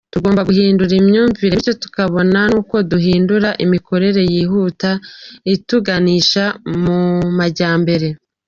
Tugomba 0.13 0.45
guhindura 0.49 0.91
imyumvire 1.01 1.53
bityo 1.55 1.73
tukabona 1.83 2.39
n’uko 2.51 2.75
duhindura 2.91 3.49
imikorere 3.65 4.21
yihuta 4.33 4.89
ituganisha 5.53 6.43
ku 6.65 6.97
majyambere. 7.37 8.07